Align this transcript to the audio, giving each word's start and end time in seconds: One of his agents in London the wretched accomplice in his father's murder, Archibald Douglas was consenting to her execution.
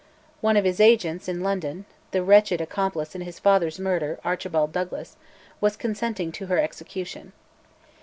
One 0.39 0.57
of 0.57 0.65
his 0.65 0.79
agents 0.79 1.27
in 1.27 1.41
London 1.41 1.85
the 2.09 2.23
wretched 2.23 2.59
accomplice 2.59 3.13
in 3.13 3.21
his 3.21 3.37
father's 3.37 3.77
murder, 3.77 4.19
Archibald 4.25 4.71
Douglas 4.71 5.15
was 5.59 5.77
consenting 5.77 6.31
to 6.31 6.47
her 6.47 6.57
execution. 6.57 7.33